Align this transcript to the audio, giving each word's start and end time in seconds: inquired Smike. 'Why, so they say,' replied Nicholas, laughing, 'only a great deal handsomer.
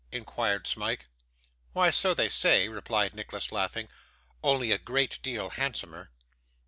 inquired 0.11 0.65
Smike. 0.65 1.05
'Why, 1.73 1.91
so 1.91 2.15
they 2.15 2.27
say,' 2.27 2.67
replied 2.67 3.13
Nicholas, 3.13 3.51
laughing, 3.51 3.87
'only 4.43 4.71
a 4.71 4.79
great 4.79 5.19
deal 5.21 5.51
handsomer. 5.51 6.09